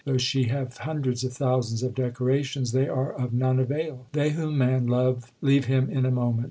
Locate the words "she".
0.17-0.45